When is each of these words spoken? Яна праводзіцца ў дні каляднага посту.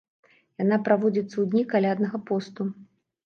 Яна 0.63 0.77
праводзіцца 0.87 1.33
ў 1.41 1.45
дні 1.51 1.63
каляднага 1.73 2.17
посту. 2.31 2.69